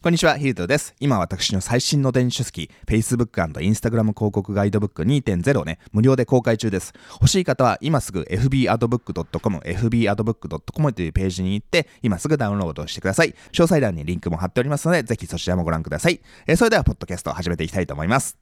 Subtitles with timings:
[0.00, 0.94] こんにちは、ヒルトです。
[1.00, 6.94] 今私の最新の電子書籍、Facebook& Instagram 広告ガイドブック2.0をね、無料で公開中です。
[7.14, 13.34] 欲しい方は今すぐ fbadbook.com、fbadbook.com というページに行って、今すぐダウンロードしてください。
[13.50, 16.20] 詳細欄にリンクも貼っておりますので、ぜひそちらもご覧ください。
[16.46, 18.38] えー、それでは、ポッドキャストを始めていきたいと思います。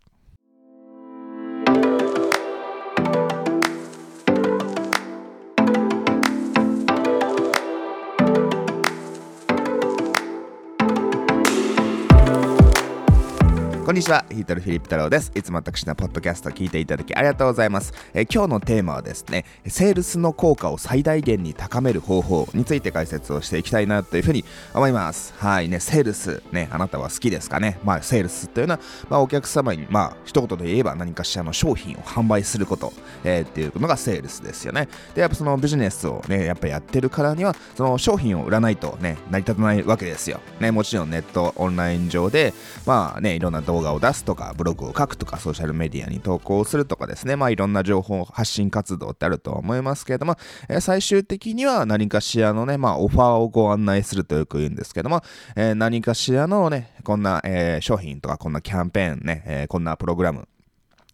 [13.87, 15.31] こんにちは、ヒートルフィリップ太郎です。
[15.37, 17.93] いつも私のポッドキャストを聞いていただきありがとうございます。
[18.15, 24.45] え、今日のテーマはですね、セールスの効果を最大限に高める方法について解説をしていきたいなというふうに
[24.75, 25.35] 思います。
[25.39, 27.79] はいね、セールス、ね、あなたは好きですかね？
[27.85, 34.89] まあ、セールスというのは、まあ、お客様に、まあ、一言で言えば何かしらの商品を販売すること、えー、っていうのがセールスですよね。
[35.15, 40.41] で、やっぱそのビジネスをね、やっぱやってるからには、その商品を売らないとね、成り立たないわけですよ。
[40.59, 42.53] ね、もちろんネット、オンライン上で、
[42.85, 50.37] まあね、いろんな動動画を出すとか、ブログを書くとか、ソーシャルメディアに投稿するとかですね、まあいろんな情報発信活動ってあると思いますけれども、
[50.69, 55.23] えー、最終的には何かしらのね、まあオファーをご案内するとよく言うんですけども、
[55.57, 60.49] えー、何かしらのね、こんな、えー、商品とかこんなキャンペーンね、えこんなプログラム、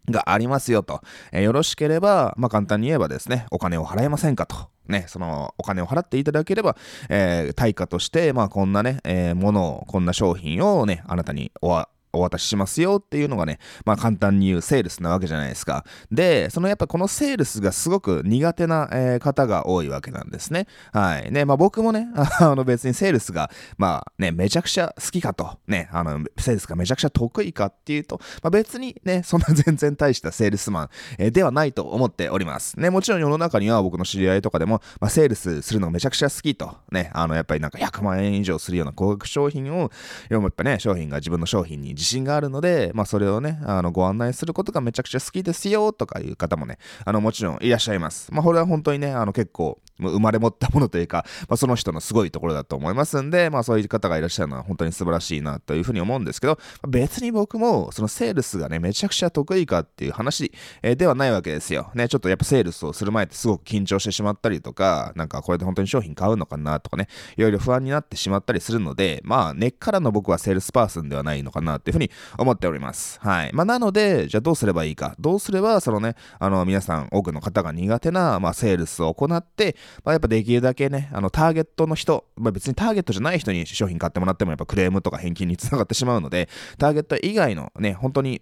[0.09, 4.55] がありますよと、えー、よろしければ、まあ、簡単に言えばですね、お金を払えませんかと。
[4.87, 6.75] ね、そのお金を払っていただければ、
[7.07, 11.69] えー、対価として、まあ、こんなね、えー、ものを、こんな商品をね、あなたにお
[12.13, 15.83] お渡ししますよっていうのがね、まあ簡単に言うセールスなわけじゃないですか。
[16.11, 20.67] で、そのやっぱこのセールスがすごく苦手な、え、方が多いわけなんですね。
[20.91, 21.31] はい。
[21.31, 22.07] ね、まあ僕もね、
[22.39, 32.79] あの別にセールスが、まあね、めちゃくちゃ好きかと、ね、あの、セールスがめちゃくちゃ得意かっていうと、まあ別にね、そんな全然大したセールスマン、え、ではないと思っております。
[32.79, 39.91] ね、もちろん世の中には僕の知り合いとかでも、まあセールスするのがめちゃくちゃ好きと、ね、あのやっぱりなんか100万円以上するような高額商品を、
[40.29, 48.29] やっぱね、商品が自分の商品に自信があるので、まあ、それをね、あの、ご案内することがめちゃくちゃ好きですよ、とかいう方もね、あの、もちろんいらっしゃいます。
[48.33, 60.51] まあ、これは本当にね、あの、結構、生まれ持ったものというか、まあ、その人のすごいところだと思いますんで、まあ、そういう方がいらっしゃるのは本当に素晴らしいなというふうに思うんですけど、別に僕もそのセールスがね、めちゃくちゃ得意かっていう話、
[60.81, 61.91] え、ではないわけですよ。
[61.93, 73.19] ね、ちょっとやっぱセールスをする前ってすごく緊張してしまったりとか、なんかこれで本当に商品買うのかなとかね、いろいろ不安になってしまったりするので、まあ根っからの僕はセールスパーソンではないのかなっていうふうに思っております。
[73.21, 73.51] はい。
[73.53, 75.15] まあなので、じゃあどうすればいいか。
[75.19, 88.41] どうすればそのね、あの皆さん多くの方が苦手な、まあ、セールスを行って、まあ、やっぱできるだけね、あの、ターゲットの人、まあ、別にターゲットじゃない人に商品買ってもらってもやっぱクレームとか返金につながってしまうので、ターゲット以外のね、本当に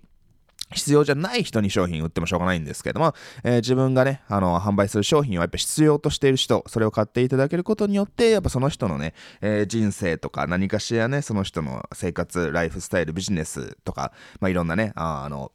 [0.74, 3.13] 必要じゃない人に商品売ってもしょうがないんですけども、
[3.44, 15.52] えー、自分がね、あの、販売する商品をやっぱ必要としている人、それを買っていただけることによって、やっぱその人のね、えー、人生とか何かしらね、その人の生活、ライフスタイル、ビジネスとか、まあ、いろんなね、あの、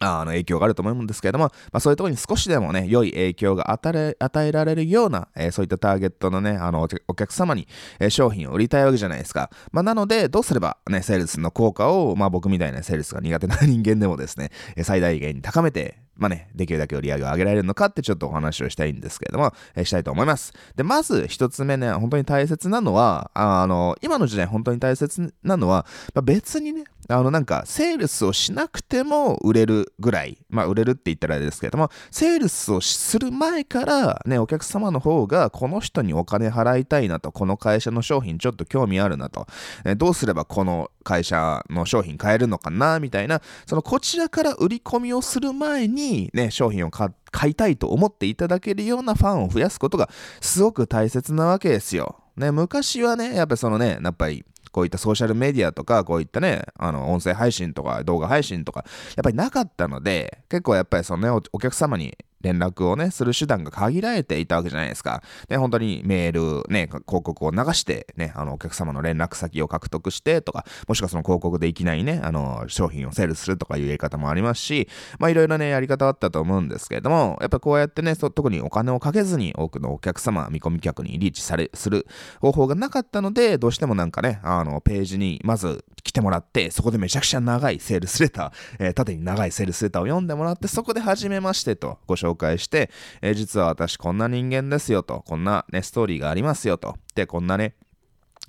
[0.00, 4.16] あの影響があると思うんですけれども、まあ、そういうところに少しでもね、良い影響が与
[4.46, 7.66] えられるような、えー、そういったターゲットのね、あのお客様に、
[7.98, 9.50] えー、商品を売りたいわけじゃないですか。
[9.72, 14.50] まあ、なので、どうすればね、セールスの効果を、まあ、僕みたいなセールスが苦手な人間でもですね、
[14.82, 20.52] 最大限に高めて、まあね、できるだけ売り上げを上げられるのかってちょっとお話をしたいんですけれども、えー、したいと思います。
[20.74, 39.46] で、まず一つ目ね、本当に大切なのは、あの、今の時代本当に大切なのは、まあ、別にね、あのなんか、セールスをしなくても売れるぐらい、まあ売れるって言ったらあれですけれども、セールスをする前からね、お客様の方がこの人にお金払いたいなと、この会社の商品ちょっと興味あるなと、
[39.86, 50.08] えどうすればこの会社の商品買えるのかな、みたいな、そのこちらから売り込みをする前にね、商品を買買いたいと思っていただけるようなファンを増やすことが
[50.40, 52.16] すごく大切なわけですよ。
[52.36, 58.84] ね、昔はね、やっぱそのね、やっぱりこういったソーシャルメディアとか、こういったね、あの、音声配信とか動画配信とか、
[59.16, 65.22] やっぱりなかったので、結構やっぱりそのね、お客様に連絡をね、する手段が限られていたわけじゃないですか。
[65.48, 74.88] ね、本当にメール、ね、広告を流して、ね、あの、お客様の連絡先を獲得してとか、もしくはその広告でいきなりね、あの、商品をセールするとかいうやり方もありますし、
[75.18, 82.06] まあいろいろね、やり方あったと思うんですけれども、やっぱこうやってね、特にお金をかけずに多くのお客様、見込み客にリーチされ、する
[82.40, 92.90] 方法がなかったので、どうしてもなんかね、あの、ページにまず来てもらって、そこでめちゃくちゃ長いセールスレター、えー、縦に長いセールスレターを読んでもらって、そこで初めましてとご紹介紹介して、
[93.20, 97.74] えー、実は私こんな人間ですよと、こんなね、ストーリーがありますよと、で、こんなね、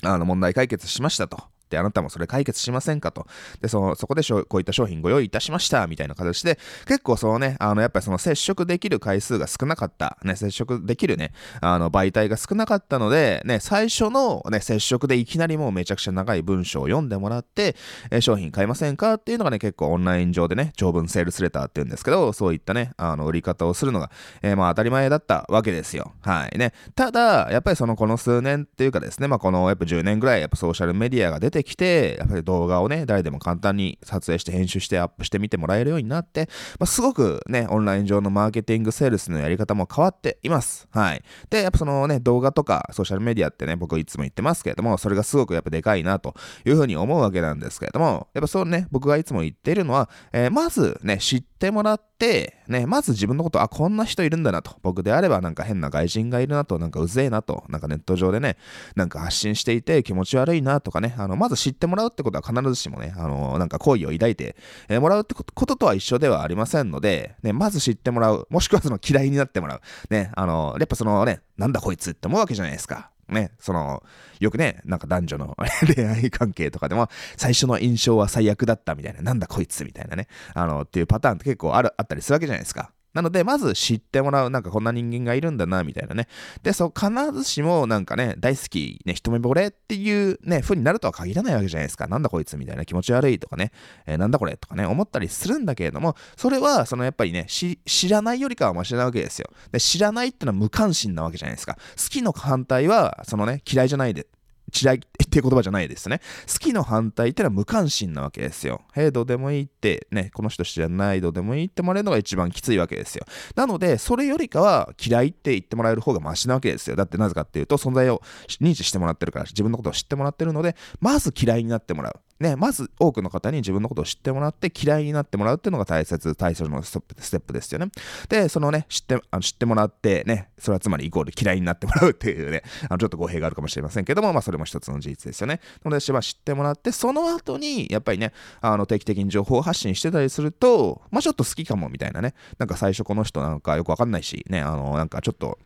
[0.03, 1.43] あの問題解決しましたと。
[1.69, 3.27] ってあなたもそれ解決しませんかと。
[3.61, 6.57] で、そのそこでこういった商品ご用意いたしましたみたいな形で、
[6.87, 11.31] 結構そのね、あの、やっぱりその接触できる回数が少なかった、ね、接触できるね、
[11.61, 17.75] あの、媒体が少なかったので、ね、最初のね、接触でいきなりもうめちゃくちゃ長い文章を読んでもらって、
[18.09, 24.09] え商品買いませんかっていうのがね、結構オンライン上でね、長文セールスレターって言うんですけど、そういったね、あの、売り方をするのが、
[24.41, 26.13] えー、まあ当たり前だったわけですよ。
[26.21, 26.73] はいね。
[26.95, 40.87] ただ、やっぱりそのこの数年っていうかですね、まあこのやっぱ10年ぐらいやっぱソーシャルメディアが出てきて、やっぱり動画をね、誰でも簡単に撮影して編集してアップしてみてもらえるようになって、まあ、すごくね、オンライン上のマーケティングセールスのやり方も変わっています。
[40.91, 41.21] はい。
[41.49, 46.35] で、やっぱそのね、動画とかソーシャルメディアってね、僕いつも言ってますけれども、それがすごくやっぱでかいなと
[46.65, 54.77] いうふうに思うわけなんですけれども、やっぱそうね、僕がいつも言っているのは、えー、まずね、知ってもらって、ね、まず自分のこと、あ、こんな人いるんだなと。
[54.83, 58.57] 僕であればなんか変な外人がいるなと、なんかうぜえなと、なんかネット上でね、
[58.95, 64.55] なんか発信していて気持ち悪いなとかね、あの、まず知ってもらうってことは必ずしもね、あの、なんか好意を抱いて、
[64.87, 69.81] え、もらうってこととは一緒ではありませんので、ね、まず知ってもらう、もしくはその嫌いになってもらう。
[70.11, 73.09] ね、あの、やっぱそのね、なんだこいつって思うわけじゃないですか。
[73.29, 74.03] ね、その、
[74.39, 75.55] よくね、なんか男女の
[75.95, 82.91] 恋愛関係とかでも、最初の印象は最悪だったみたいな、なんだこいつみたいなね、あの、っていうパターンって結構ある、あったりするわけじゃないですか。
[83.13, 86.27] なので、まず知ってもらう、なんかこんな人間がいるんだな、みたいなね。
[86.61, 92.07] で、そう、必ずしも、なんかね、大好き、ね、一目惚れっていうね、風になるとは限らないわけじゃないですか。
[92.07, 93.71] なんだこいつみたいな気持ち悪いとかね、
[94.05, 99.49] えー、なんだこれとかね、思ったりするんだけれども、それは、そのやっぱりね、知らないよりかはマシなわけですよ。
[99.71, 101.75] で、知らないってのは無関心なわけじゃないですか。
[101.75, 104.27] 好きの反対は、そのね、嫌いじゃないで、
[104.69, 104.99] 嫌いっ
[105.29, 106.21] ていう言葉じゃないですね。
[106.51, 108.81] 好きの反対ってのは無関心なわけですよ。
[108.95, 113.25] へえ、どうでもいいって、ね、この人知らないどうでもいいってもらえるのが一番きついわけですよ。
[113.55, 116.95] なので、それよりかは嫌いって言ってもらえる方がマシなわけですよ。
[116.95, 118.21] だってなぜかっていうと、存在を
[118.61, 122.13] 認知してもらってるから、自分のことを知ってもらってるので、まず嫌いになってもらう。
[122.39, 127.91] ね、まず多くの方に自分のことを知ってもらって嫌いになってもらうっていうのが大切、大切のステップですよね。
[128.29, 135.59] で、そのね、知ってあの知ってもらって、ね、それはつまりイコール嫌いになってもらうっていうね、あのちょっと語弊があるかもしれませんけども、まあそれも一つの事実ですよね。
[135.83, 138.31] なので、知ってもらって、その後に、やっぱりね、
[138.61, 145.59] あの定期的に情報発信してたりすると、まあちょっと好きかもみたいなね、なんか最初この人なんかよくわかんないし、ね、あの、なんかちょっと、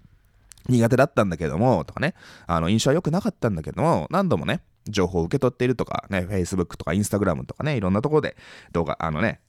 [0.69, 2.13] 苦手だったんだけども、とかね、
[2.47, 8.35] あの、印象は良くなかったんだけども、何度もね、情報を受け取っているとか、ね、Facebook とか Instagram とかね、いろんなところで
[8.71, 9.39] 動画、あのね、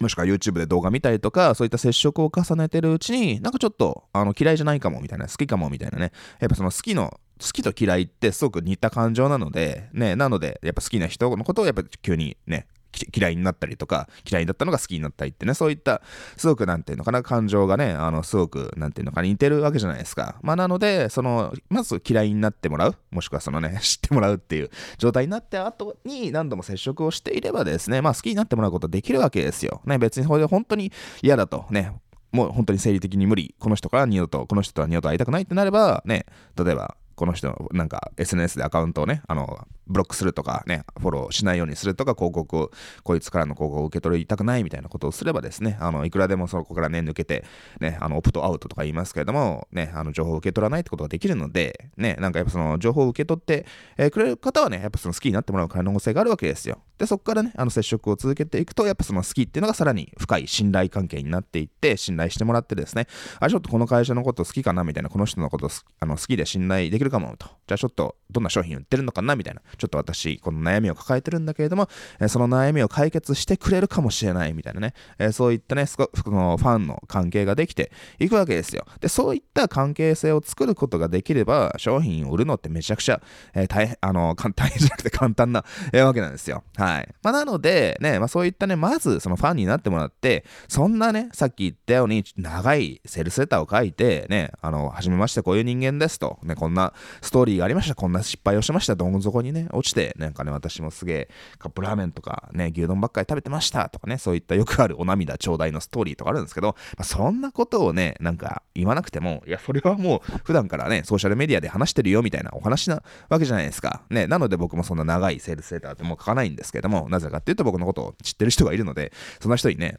[0.00, 6.12] もしくは YouTube で動画見たりとか、そういった接触を重ねてるうちに、なんかちょっと、あの、嫌いじゃないかも、みたいな、好きかも、みたいなね。
[6.38, 12.66] やっぱその好きの、好きと嫌いってすごく似た感情なので、ね、なので、やっぱ好きな人のことをやっぱ急にね、
[13.14, 16.02] 嫌いになったりとか、嫌いだったのが好きになったりってね、そういった、
[16.36, 20.36] すごくなんていうのかな、感情がね、あの、すごく、なんていうのかな、似てるわけじゃないですか。
[20.42, 29.80] まあ、なので、その、まず嫌いになってもらう、もしくはそのね、 知ってもらうっていう状態になった後に何度も接触をしていればですね、まあ、好きになってもらうことできるわけですよ。
[29.84, 30.92] ね、別にそれで本当に
[31.22, 31.92] 嫌だと、ね、
[32.32, 42.70] もう本当に生理的に無理、この人から二度と、この人とは二度と会いたくないってなれば、ね、例えば、この人なんか SNS でアカウントをね、あの、ブロックするとかね、フォローしないようにするとか、広告を、
[43.02, 47.44] こいつからの広告を受け取りたくないみたいなことをすればですね、あの、いくらでもそこからね、抜けて、
[47.80, 53.66] ね、あの、オプトアウトとか言いますけれども、ね、あの、情報を受け取らないってことができるので、ね、なんかやっぱその、情報を受け取って、
[53.96, 56.78] えー、くれる方はね、やっぱその好きになってもらう可能性があるわけですよ。
[56.98, 63.06] で、そこからね、あの、接触を続けていくと、やっぱその好きっていうのがさらに深い信頼関係になっていって、信頼してもらってですね、
[63.40, 67.46] あ、ちょっとこの会社のこと好きかなみたいな、この人のことあの好きで信頼できるかもと。
[67.66, 69.60] じゃあちょっと、どんな商品売ってるのかなみたいな。
[69.76, 71.88] ちょっと私、この悩みを抱えてるんだけれども、
[72.20, 78.86] えその悩みを解決してくれるかもしれないみたいなね、えそういったね、そのファンの関係ができていくわけですよ。
[79.00, 83.20] で、そういった関係性を作ることができれば、商品を売るのってめちゃくちゃ、
[83.54, 86.64] えー、大変、あの、 大変じゃなくて簡単な、えー、わけなんですよ。
[86.76, 87.14] はい。
[87.22, 101.28] まあ、なので、ね、まあ、そういったね、まずそのファンになってもらって、そんなね、さっき言ったように、長いセルスレターを書いて、ね、あの、はじめましてこういう人間ですと、ね、こんなストーリーがありました、こんな失敗をしました、どん底にね、落ちて、なんかね、私もすげえ
[101.58, 114.02] カップラーメンとかね、牛丼ばっかり食べてましたとかね、そういったよくあるお涙頂戴のストーリーとかあるんですけど、まあ、そんなことをね、なんか言わなくても、いや、それはもう普段からね、ソーシャルメディアで話してるよみたいなお話なわけじゃないですか。
[114.10, 119.98] ね、なので僕もそんな長いセールスレターってもう書かないんですけども、なぜかっていうと僕のことを知ってる人がいるので、そんな人にね、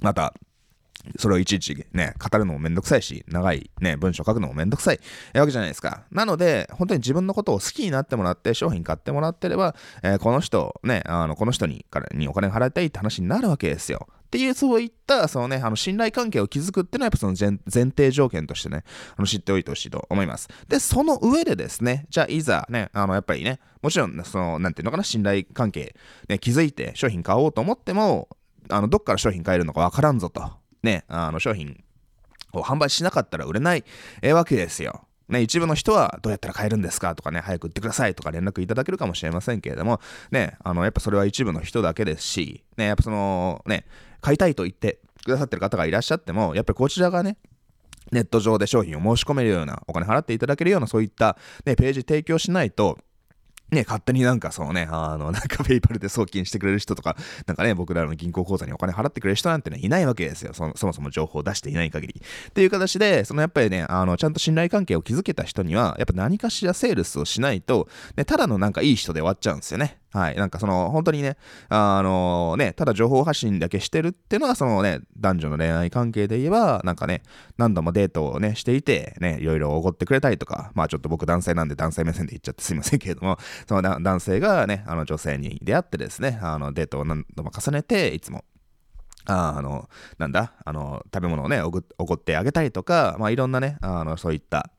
[0.00, 0.34] また
[1.16, 5.00] それをいちいちね、語るのもめんどくさいし、長いね、文章書くのもめんどくさい
[5.34, 6.04] わけじゃないですか。
[6.10, 14.08] なので、本当に自分のことを好きになってもらって、商品買ってもらってれば、えー、この人、ね、あの、この人にからにお金払いたいって話になるわけですよ。
[14.10, 18.84] っていう、そういった、そのね、あの、信頼関係を築くっていうのは、やっぱその前提条件としてね、
[19.16, 20.48] あの、知っておいてほしいと思います。
[20.68, 25.94] で、その上でですね、じゃあ、いざね、あの、やっぱりね、もちろん、その、なんていうのかな、信頼関係、
[26.28, 28.28] ね、築いて商品買おうと思っても、
[28.68, 30.42] あの、どっから商品買えるのかわからんぞと。
[30.82, 31.82] ね、あの、商品
[32.52, 33.84] を販売しなかったら売れない、
[34.22, 35.04] えわけですよ。
[35.28, 43.84] ね、一部の人はどうやったら買えるんですかとかね、早く売ってくださいとか連絡いただけるかもしれませんけれども、ね、あの、やっぱそれは一部の人だけですし、ね、やっぱその、ね、
[44.22, 47.36] 買いたいと言ってくださってる方がいらっしゃっても、やっぱりこちらがね、
[48.10, 52.98] ネット上で商品を申し込めるような、お金払っていただけるような、そういった、ね、ページ提供しないと、
[53.70, 60.54] ね、勝手になんかそのね、あの、なんか ペイパルで送金してくれる人とか、なんかね、僕らの銀行口座にお金払ってくれる人なんてね、いないわけですよ。
[60.54, 62.22] そそもそも情報を出していない限り。
[62.48, 69.98] っていう形で、そのやっぱりね、あの、ちゃんと信頼関係を築けた人には、やっぱ何かしらセールスをしないと、ね、ただのなんかいい人で終わっちゃうんですよね。
[70.10, 70.36] はい。
[70.36, 71.36] なんかその、本当にね、
[71.68, 77.22] あのね、ただ情報発信だけしてるっていうのは、そのね、男女の恋愛関係で言えば、なんかね、
[77.58, 83.38] 何度もデートをね、していて、ね、いろいろおごってくれたりとか、まあちょっと僕男性なんで男性目線で言っちゃってすいませんけれども、
[83.68, 88.44] その男性がね、あの女性に出会ってですね、あのデートを何度も重ねて、いつも
[89.26, 94.70] ああの、なんだ、あの、食べ物をね、おごってあげたりとか、まあいろんなね、あの、そういった、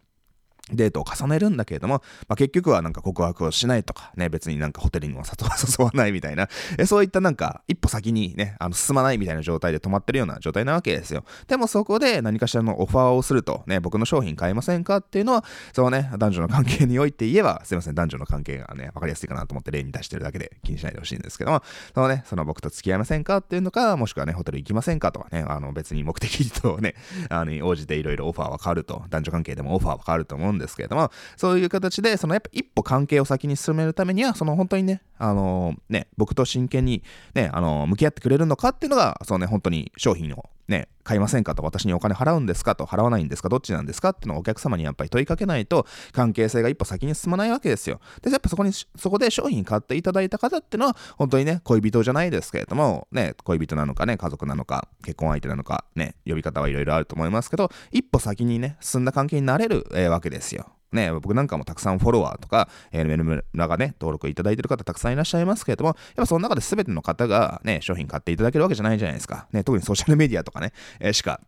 [0.72, 6.48] デートを重ねるんだけれども、まあ、結局はなんか告白をしないとかね、別になんかホテルにも誘わないみたいな、
[6.78, 11.24] えそういったなんか一歩先にね、あの進まないみたいな状態で止まってるような状態なわけですよ。
[11.48, 26.96] でもそこで何かしらのオファーをすると、ね、僕の商品買えませんかっていうのは、そのね、男女の関係において言えば、すいません、男女の関係がね、わかりやすいかなと思って例に出してるだけで気にしないでほしいんですけども、そのね、その僕と付き合いませんかっていうのか、もしくはね、ホテル行きませんかとかね、あの別に目的とね、
[27.30, 48.00] あの、応じていろいろオファーは変わると、男女関係でもオファーは変わると思うんですけれども、そういう形で、そのやっぱ一歩関係を先に進めるためには、その本当にね、あのー、ね、僕と真剣にね、あのー、向き合ってくれるのかっていうのが、そのね、本当に商品をね、買いませんかと、私にお金払うんですかと、払わないんですか、どっちなんですかっていうのをお客様にやっぱり問いかけないと、関係性が一歩先に進まないわけですよ。
[48.22, 60.68] で、やっぱそこに、そこで商品買っていただいた方っていうのは、本当にね、恋人じゃないですけれども、ね、恋人なのかね、家族なのか、結婚相手なのか、ね、呼び方はいろいろあると思いますけど、一歩先にね、進んだ関係になれる、えー、わけですよ。
[60.92, 69.48] ね、僕なんかもたくさんフォロワーとか、えー、メルムラがね、登録いただいてる方たくさんいらっしゃいますけれども、やっぱその中で全ての方がね、商品買っていただけるわけじゃないじゃないですか。
[69.52, 71.42] ね、特にソーシャルメディアとかね、えー、しか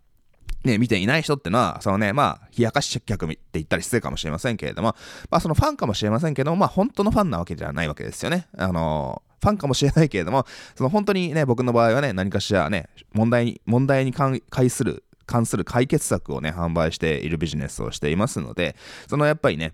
[0.63, 4.95] ね、見ていない人ってのは、そのね、まあ、冷やかし客って言ったり失礼かもしれませんけれども、
[5.29, 8.47] まあ、そのファンかもしれませんけども、まあ、本当のファンなわけじゃないわけですよね。
[8.57, 10.45] あのファンかもしれないけれども、
[10.75, 18.75] その本当にね、僕の場合はね、何かしらね、問題に、問題に関する、関する解決策をね、販売しているビジネスをしていますので、
[19.07, 19.73] そのやっぱりね、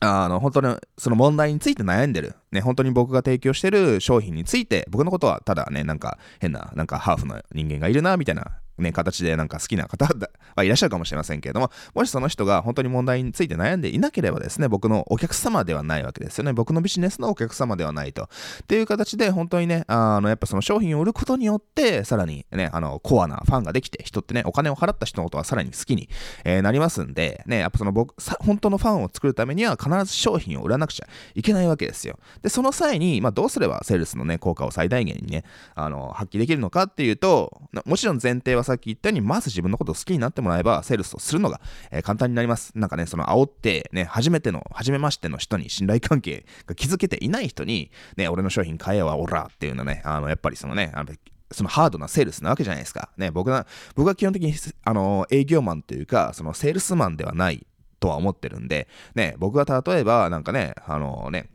[0.00, 10.06] あの、本当にその問題について悩んでる、ね、本当に僕が提供してる商品について、僕のことはただね、なんか変な、なんかハーフの人間がいるな、みたいなね、形でなんか好きな方
[10.56, 16.52] はいらっしゃるかもしれませんけれども、もしその人が本当に問題について悩んでいなければですね、僕のお客様ではないわけですよね。
[16.52, 18.24] 僕のビジネスのお客様ではないと。
[18.24, 26.08] っていう形で、本当にね、あの、やっぱその商品を売ることによって、さらにね、あの、コアなファンができて、人ってね、お金を払った人のことはさらに好きに、
[26.44, 32.18] えー、なりますんで、ね、やっぱその僕、本当のファンを作るためには必ず商品を売らなくちゃいけないわけですよ。
[32.42, 35.44] で、その際に、まあ、どうすればセールスのね、効果を最大限にね、
[35.74, 41.60] あの、発揮できるのかっていうと、もちろん前提はさっき言ったように、まず自分のことを好きになってもらえば、セールスをするのが、
[41.90, 42.72] えー、簡単になります。
[42.74, 51.12] なんかね、その煽って、ね、初めての、初めましての人に信頼関係が築けていない人に、ね、俺の商品買えよ、オラっていうのね、あの、やっぱりそのね、あの
[51.50, 53.10] そのハードなセールスなわけじゃないですか。
[53.16, 57.66] ね、僕は、僕は基本的に、あの、営業マンというか、そのセールスマンではない
[58.00, 61.48] とは思ってるんで、ね、僕が例えば、なんかね、あのね、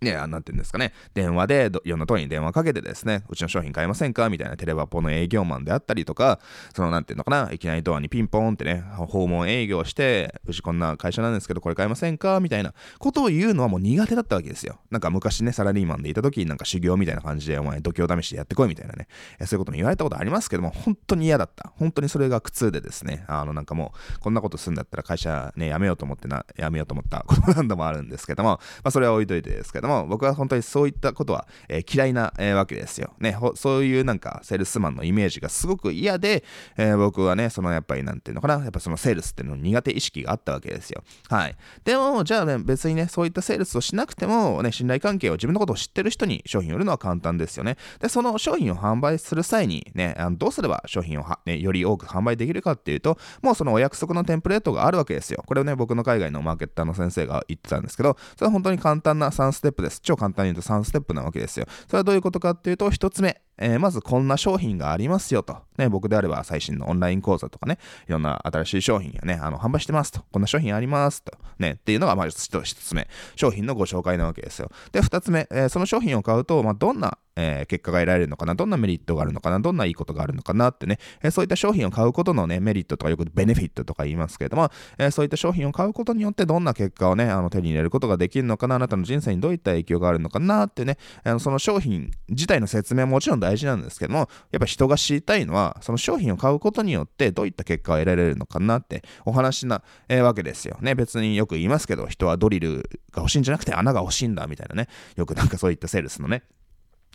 [0.00, 4.28] ね、なんていうんですかね、電話でいろんなとこに電話かけてですね、うちの商品買いませんか？
[4.28, 6.38] みたいなテレバポの営業マンであったりとか、
[6.74, 12.38] そのなんていうのかな、いきなりドアにピンポーンってね、訪問営業して、うちこんな会社なんですけど、これ買いませんか？
[12.40, 14.78] みたいなことを言うのはもう苦手だったわけですよ。
[14.90, 19.08] なんか昔ね、サラリーマンでいた時になんか修行みたいな感じで、お前度胸試しでやってこいみたいなね、
[19.46, 21.72] そういうことも言われたことありますけども、本当に嫌だった。
[21.76, 33.14] 本当にそれが苦痛でですね、あのなんかもう、こんなことするんだったら会社ね、辞めようと思ってな、辞めようと思ったこと何度もあるんですけども、まあそれは置いといてですけども、僕は本当にそういったことは、えー、嫌いな、えー、わけですよ。
[33.18, 36.44] ね、そういうなんかセールスマンのイメージがすごく嫌で、
[36.76, 41.02] えー、僕はね、そのやっぱりなんていうのかな、やっぱそのセールスっていうの苦手意識があったわけですよ。
[41.28, 41.56] はい。
[41.84, 47.76] でも、じゃあね、別にね、そういったセールスをしなくても、ね、信頼関係を自分のことを知ってる人に商品を売るのは簡単ですよね。
[48.00, 55.42] で、その商品を販売する際にね、あのどうすれば商品をはね、より多く販売できるかっていうと、もうそのお約束のテンプレートがあるわけですよ。
[55.46, 60.00] これをね、僕の海外のマーケッターの先生が言ってたんですけど、それは本当に簡単な3ステップです。
[60.00, 61.66] 超簡単に言うと3ステップなわけですよ。
[61.86, 65.56] それはどういうことかっていうと、1つ目、えー、まずこんな商品がありますよと。
[65.76, 70.22] ね、僕であれば最新のオンライン講座とかね、いろんな新しい商品やね、あの、販売してますと。
[70.32, 71.32] こんな商品ありますと。
[71.58, 73.08] ね、っていうのが、まあ、一つ目。
[73.36, 74.70] 商品のご紹介なわけですよ。
[74.92, 80.72] で、二つ目、えー、その商品を買うと、まあ、どんなえー、結果が得られるのかな、どんなメリットがあるのかな、どんないいことがあるのかな？
[80.72, 90.66] ってね、え、そういった商品を買うことのね、メリットとかよくベネフィットとか言いますけれども、え、そういった商品を買うことによってどんな結果をね、あの手に入れることができるのかな、あなたの人生にどういった影響があるのかな？
[90.66, 100.94] ってね、あのその商品自体の説明はもちろん大大事なんですけども、やっぱ人が知りたいのは、その商品を買うことによってどういった結果を得られるのかなってお話な、えー、わけですよね。
[100.94, 106.42] 別によく言いますけど、人はドリルが欲しいんじゃなくて穴が欲しいんだみたいなね、よくなんかそういったセールスのね、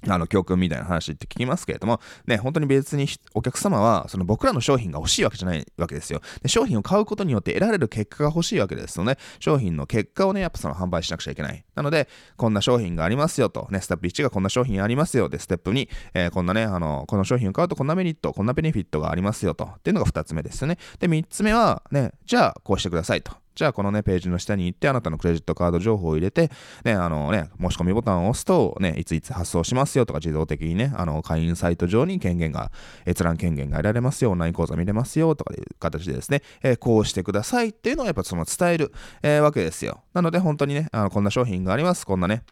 [0.07, 6.21] あの、教訓みたいな話って聞きますけれども、ね、本当に別にお客様は、その僕らの商品が欲しいわけじゃないわけですよ。
[6.41, 9.17] で商品を買うことによって得られる結果が欲しいわけですよね。
[9.39, 11.63] 商品の結果をね、やっぱその販売しなくちゃいけない。
[11.75, 12.07] なので、
[12.37, 15.29] こんな商品がありますよと、ね、ステップ1がこんな商品ありますよ。
[15.29, 20.77] で、ステップ2、えー、こんなね、あの、この商品を買うとこんなメリット、こんなベネフィットがありますよと、っていうのが2つ目ですよね。
[20.99, 23.42] で、3つ目は、ね、じゃあ、こうしてくださいと。
[23.55, 26.49] じゃあこのね、ページの下に行って、あなたのクレジットカード情報を入れて、
[26.83, 32.71] ね、あのね、申し込みボタンを押すと、ね、いついつ発送しますよとか、自動的にね、あの、会員サイト上に権限が、
[33.07, 38.91] 閲覧権限が得られますよ、オンライン講座見れますよとかいう形でですね、えー、こうしてくださいっていうのをやっぱその伝える、
[39.21, 40.01] えー、わけですよ。
[40.13, 42.43] なので本当にね、あのこんな商品があります、こんなね、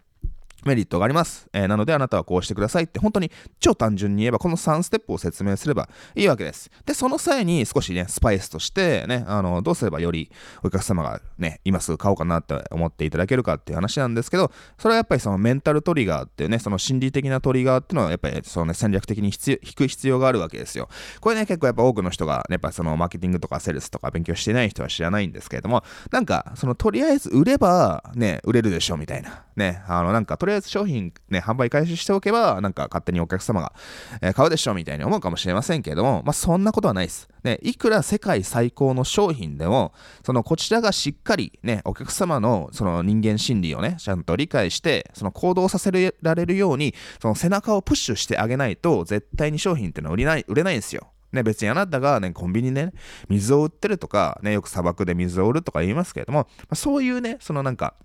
[0.63, 1.48] メリットがあります。
[1.53, 6.70] えー、なのであなたはこうしてくださいって本当に超単純に言えばこの3ステップを説明すればいいわけです。
[6.86, 10.32] で、その際に少しね、スパイスとしてね、あの、どうすればより
[10.63, 20.89] お客様がね、今すぐ買おうかなって思っていただけるかっていう話なんですけど、それはやっぱりそのメンタルトリガーっていうね、その心理的なトリガーっていうのはやっぱりそのね、戦略的に必要引く必要があるわけですよ。
[21.20, 29.44] これね、結構やっぱ多くの人が、ね、やっぱそのマーケティングとかセールスとか勉強してない人は知らないんですけれども、なんか、そのとりあえず売ればね、売れるでしょみたいな。
[29.55, 33.74] ね、あのなんかとりあえず商品ね、販売開始しておけば、なんか勝手にお客様が、
[34.22, 37.29] えー、買うでしょみたいに思うかもしれませんけれども、まあ、そんなことはないです。
[37.43, 39.93] ね、いくら世界最高の商品でも、
[40.25, 45.91] そのこちらがしっかりね、お客様のその人間心理をね、ちゃんと理解して、その行動させ
[46.22, 51.12] られるように、その背中をプッシュしてあげないと、絶対に商品っていうのは売れない、売れないんですよ。
[51.31, 52.93] ね、別にあなたがね、コンビニでね、
[53.29, 57.96] 水を売ってるとか、ね、よく砂漠で水を売るとか言いますけれども、まあ、そういうね、そのなんか、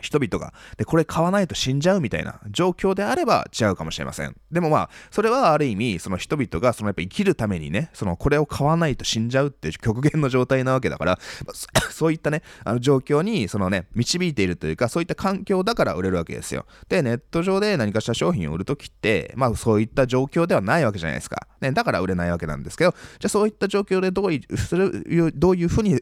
[0.00, 4.36] 人々が、で、これ買わないと死んじゃうみたいな状況であれば違うかもしれません。
[4.50, 11.18] でもまあ、それはある意味、その人々が、そのやっぱ生きるためにね、そのこれを買わないと死んじゃうっていう極限の状態なわけだから、
[11.90, 16.66] そういったね、あの状況に、そのね、導いているというか、そういった環境だから売れるわけですよ。
[16.88, 21.46] で、ネット上で何かしら商品を売るときって、まあそういった状況ではないわけじゃないですか。
[21.60, 25.98] ね、だから売れないわけなんですけど、じゃあそういった状況でどういうどういうふうに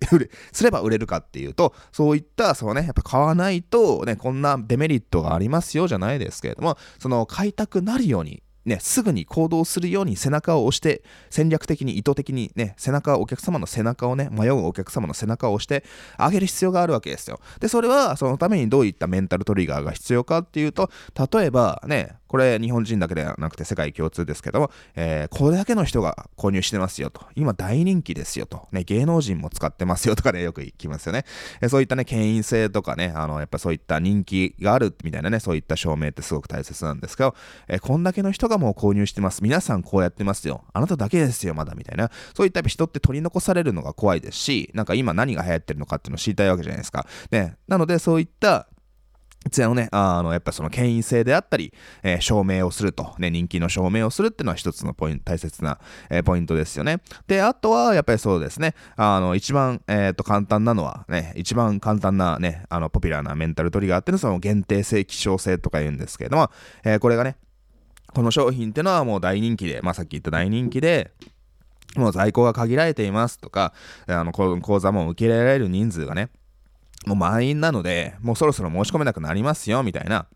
[0.52, 15.84] すれば売れるかっていうと、そういった、そうね、やっぱ買わないと、ね、こんなデメリットがありますよじゃないですけれども、その買いたくなるようにね、すぐに行動するように背中を押して、戦略的に意図的にね、背中、お客様の背中をね、迷うお客様の背中を押して
[16.16, 17.40] あげる必要があるわけですよ。
[17.60, 20.90] で、それはそのためにどういったメンタルトリガーが必要かっていうと、
[21.32, 27.20] 例えばね、これ日本人だけではなくて世界共通ですけども、えー、これだけの人が購入してますよと。
[27.36, 28.66] 今大人気ですよと。
[28.72, 31.24] ね、芸能人も使ってますよとかね、よく聞きますよね。
[31.60, 37.36] えー、そういったね、権威性とかね、あの、やっぱそういった人気があるみたいなね、そういった証明ってすごく大切なんですけど、
[37.68, 39.42] えー、こんだけの人がもう購入してます。
[39.42, 40.64] 皆さんこうやってますよ。
[40.72, 42.10] あなただけですよ、まだみたいな。
[42.34, 47.06] そういった人って取り残されるのが怖いですし、なんか今何が流行ってるのかっていうのを知りたいわけじゃないですか。
[47.30, 48.68] ね、なのでそういった
[49.50, 55.78] つやのね、あの、やっぱその権威性であったり、えー、証明をすると、ね、人気の証明をするっていうのは一つのポイント、大切な、
[56.10, 57.00] えー、ポイントですよね。
[57.26, 66.50] で、あとは、やっぱりそうですね、あの、一番、えっ、ー、と、簡単なのは、ね、一番簡単なね、あの、ポピュラーなメンタルトリガーっていうのは、その限定性、希少性とか言うんですけれども、
[66.84, 67.36] えこれがね、
[68.14, 71.10] この商品ってのはもう大人気で、まあ、さっき言った大人気で、
[71.96, 73.72] もう在庫が限られていますとか、
[74.06, 76.30] あの、講座も受け入れられる人数がね、
[77.06, 80.26] もう満員なので、もうそろそろ申し込めなくなりますよ、みたいな、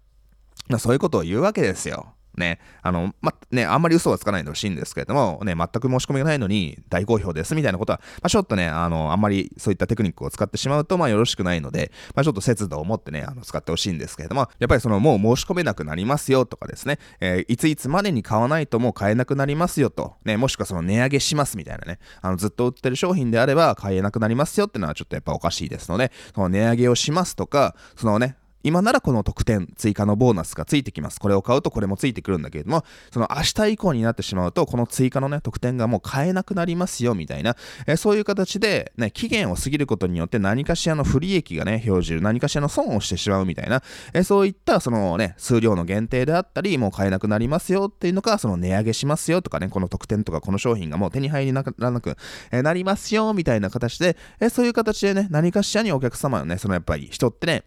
[0.79, 2.14] そういうことを言うわけですよ。
[2.38, 31.21] ね、あの、ま、ね、あんまり嘘はつかないでほしいんですけれども、ね、全く申し込みがないのに大好評ですみたいなことは、まあ、ちょっとね、あの、あんまりそういったテクニックを使ってしまうと、まあ、よろしくないので、まあ、ちょっと節度を持ってね、あの、使ってほしいんですけれども、やっぱりその、もう申し込めなくなりますよとかですね、えー、いついつまでに買わないともう買えなくなりますよと、ね、もしくはその値上げしますみたいなね、あの、ずっと売ってる商品であれば買えなくなりますよってのはちょっとやっぱおかしいですので、その値上げをしますとか、そのね、今ならこの特典、追加のボーナスがついてきます。
[31.21, 52.16] これを買うとこれもついてくるんだけれども、その明日以降になってしまうと、この追加のね、特典がもう買えなくなりますよ、みたいな、えー、そういう形で、ね、期限を過ぎることによって何かしらの不利益がね、表示、何かしらの損をしてしまうみたいな、えー、そういったそのね、数量の限定であったり、もう買えなくなりますよっていうのか、その値上げしますよとかね、この特典とかこの商品がもう手に入りならなく、
[52.51, 57.64] えー、なりますよ、みたいな形で、えそういう形でね、何かしらにお客様のね、そのやっぱり人ってね、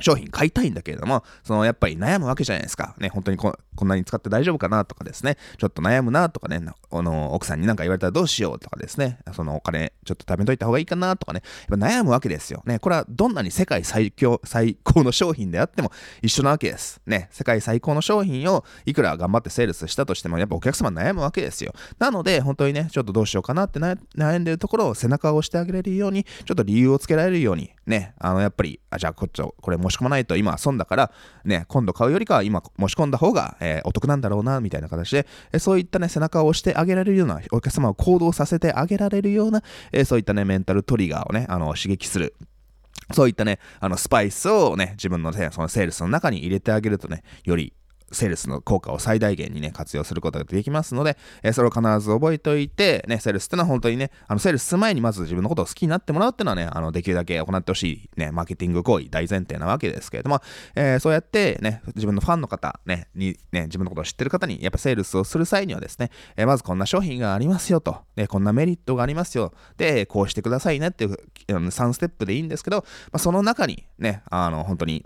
[0.00, 2.94] 商品買いたいんだけれども、そのやっぱり悩むわけじゃないですか。
[2.98, 6.60] ね、本当にこんなに使って大丈夫かなとかですね、ちょっと悩むなとかね、
[6.90, 12.62] あの奥さんに何か言われたらどうしようとかですね、そのお金ちょっと貯めといた方がいいかなとかね、やっぱ悩むわけですよ。
[12.66, 17.00] ね、これはどんなに世界最強、最高の商品であっても一緒なわけです。
[17.06, 21.72] ね、世界最高の商品をいくら頑張ってセールスしたとしても、やっぱお客様悩むわけですよ。
[21.98, 31.12] なので、本当にね、ちょっとどうしようかなって悩んでるところを背中を押してあげれるように、ちょっと理由をつけられるように、ね、あの、やっぱり、あ、じゃあこっちを、これ申し込まないと今損だから、
[31.44, 42.34] ね、今度買うよりかは今申し込んだ方が、えー、お得なんだろうな、みたいな形で、えそういったね、背中を押してあげられるような、お客様を行動させてあげられるような、えそういったね、メンタルトリガーをね、あの、刺激する。
[43.12, 47.72] そういったね、あの、スパイスをね、自分の、ね、そのセールスの中に入れてあげるとね、より
[48.12, 60.40] セールスの効果を最大限にね、活用することができますので、えー、それを必ず覚えておいて、ね、セールスってのは本当にね、あの、セールスする前にまず自分のことを好きになってもらうっていうのはね、あの、できるだけ行ってほしいね、マーケティング行為大前提なわけですけれども、
[60.74, 71.16] えー、そうやってね、自分のファンの方、ね、に、ね、自分のことを知ってる方に、やっぱセールスをする際にはですね、えー、まずこんな商品がありますよと、ね、こんなメリットがありますよ、で、こうしてくださいねっていう、
[71.48, 75.04] 3ステップでいいんですけど、まあ、その中にね、あの、本当に、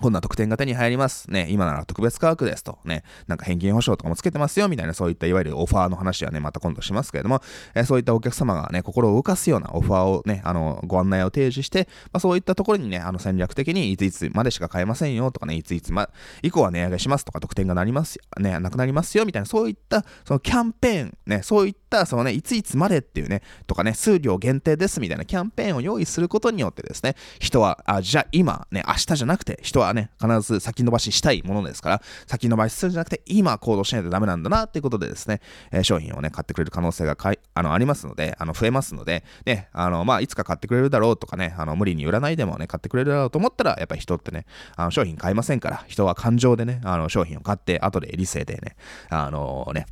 [0.00, 1.30] こんな特典が手に入ります。
[1.30, 2.78] ね、今なら特別価格ですと。
[2.84, 7.42] ね、なんか返金保証とかもつけてますよ、みたいな、そういったいわゆるオファーの話はね、また今度しますけれども、
[7.74, 16.08] えー、そういったお客様がね、心を動かすようなオファーをね、あの、ご案内を提示して、まあ、そういったところにね、あの戦略的にいついつまでしか買えませんよとかね、いついつま、
[16.42, 35.40] 以降は値上げしますとか、特典がなります、ね、なくなりますよ、みたいな、そういった、そのキャンペーン、ね、そういった、そのね、いついつまでっていうね、とかね、数量限定ですみたいなキャンペーンを用意することによってですね、人は、あ、じゃあ今、ね、明日じゃなくて、人はね、必ず先延ばししたいものですから、先延ばしするんじゃなくて、今行動しないとダメなんだなっていうことでですね、
[35.72, 48.76] えー、商品をね、買ってくれる可能性がかいあのありますので、あの増えますので、ね、あの、まあ、いつか買ってくれるだろうとかね、あの無理に売らないでもね、買ってくれるだろうと思ったら、やっぱり人ってね、あの商品買いませんから、人は感情でね、あの商品を買って、後で理性でね、
[49.08, 49.86] あのね、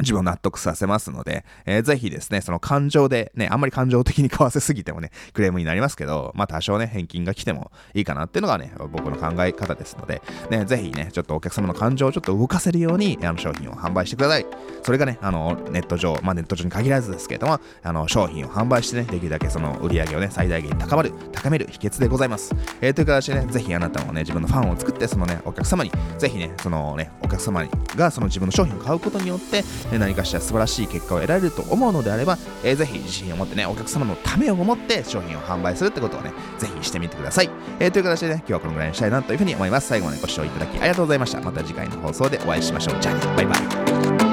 [0.00, 14.46] 自分を納得させますので、えー、ぜひですね、その感情で、ね、あんまり感情的に買わせすぎてもね、クレームになりますけど、まあ多少ね、返金が来てもいいかなっていうのがね、僕の考え方ですので、ね、ぜひね、ちょっとお客様の感情をちょっと動かせるように、あの商品を販売してください。
[14.82, 22.54] それがね、あの、ネット上、まあネット上に限らずですけれども、あの、商品を販売してね、できるだけその売り上げをね、最大限高まる、高める秘訣でございます。
[22.80, 27.64] えー、という形でね、ぜひあなたもね、自分のファンを作って、そのね、お客様に、ぜひね、そのね、お客様
[27.96, 29.62] がその自分の商品を買うことによって、
[29.98, 37.50] 何かしら素晴らしい結果を得られると思うのであれば、えー、ぜひ自信を持ってね、お客様のためを思って商品を販売するってことをね、ぜひしてみてください。
[37.78, 39.88] えー、という形でね、今日はこのぐらいにしたいなというふうに思います。
[39.88, 41.40] 最後までご視聴いただきありがとうございました。
[41.40, 43.00] また次回の放送でお会いしましょう。
[43.00, 44.29] じゃあね、バイバイ。